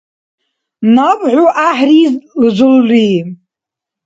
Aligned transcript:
Наб 0.93 1.19
хӀу 1.31 1.43
гӀяхӀрилзулри 1.55 3.07